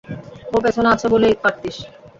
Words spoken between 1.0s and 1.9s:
বললেই পারতিস।